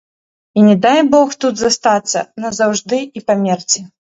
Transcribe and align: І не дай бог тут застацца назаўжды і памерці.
І 0.61 0.61
не 0.67 0.71
дай 0.85 1.01
бог 1.15 1.35
тут 1.45 1.59
застацца 1.65 2.25
назаўжды 2.47 3.05
і 3.21 3.25
памерці. 3.31 3.79